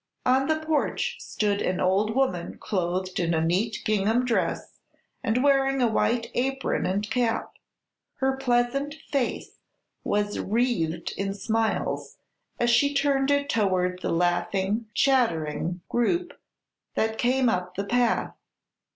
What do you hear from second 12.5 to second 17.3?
as she turned it toward the laughing, chattering group that